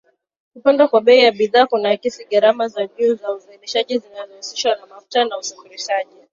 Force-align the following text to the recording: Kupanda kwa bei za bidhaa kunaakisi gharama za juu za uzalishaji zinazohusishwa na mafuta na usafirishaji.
Kupanda 0.53 0.87
kwa 0.87 1.01
bei 1.01 1.21
za 1.23 1.31
bidhaa 1.31 1.65
kunaakisi 1.65 2.25
gharama 2.25 2.67
za 2.67 2.87
juu 2.87 3.13
za 3.15 3.31
uzalishaji 3.31 3.97
zinazohusishwa 3.97 4.75
na 4.75 4.85
mafuta 4.87 5.25
na 5.25 5.37
usafirishaji. 5.37 6.09